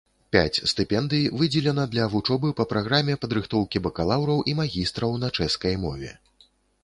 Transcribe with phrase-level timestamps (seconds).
[0.33, 6.11] Пяць стыпендый выдзелена для вучобы па праграме падрыхтоўкі бакалаўраў і магістраў на чэшскай мове.